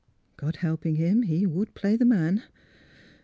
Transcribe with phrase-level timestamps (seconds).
[0.35, 2.41] God helping him, he would play the man.